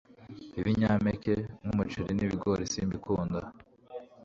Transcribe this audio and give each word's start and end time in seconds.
Ibinyampeke 0.59 1.33
nk'umuceri 1.61 2.11
n'ibigori 2.15 2.63
simbikunda 2.71 3.39